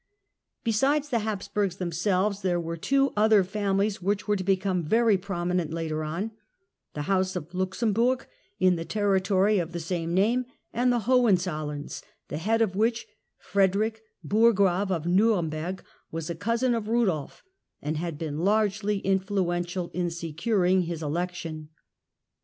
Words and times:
Besides 0.63 1.09
the 1.09 1.19
Habsburgs 1.19 1.75
themselves, 1.75 2.41
there 2.41 2.59
were 2.59 2.75
two 2.75 3.13
other 3.15 3.43
families 3.43 4.01
which 4.01 4.27
were 4.27 4.35
to 4.35 4.43
become 4.43 4.81
very 4.83 5.15
prominent 5.15 5.71
later: 5.71 5.99
the 6.95 7.01
House 7.03 7.35
of 7.35 7.53
Luxemburg 7.53 8.25
in 8.59 8.77
the 8.77 8.83
territory 8.83 9.59
of 9.59 9.73
the 9.73 9.79
same 9.79 10.15
name, 10.15 10.45
and 10.73 10.91
the 10.91 11.01
Hohenzollerns, 11.01 12.01
the 12.29 12.39
head 12.39 12.63
of 12.63 12.75
which— 12.75 13.05
Frederick 13.51 14.01
Burggrave 14.25 14.89
of 14.91 15.05
Nuremberg, 15.05 15.83
was 16.09 16.31
a 16.31 16.35
cousin 16.35 16.73
of 16.73 16.87
Eudolf, 16.87 17.43
and 17.79 17.97
had 17.97 18.17
been 18.17 18.39
largely 18.39 19.01
influential 19.01 19.91
in 19.93 20.09
securing 20.09 20.81
his 20.81 21.03
election. 21.03 21.69